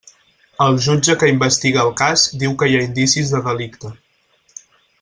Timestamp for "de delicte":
3.35-3.93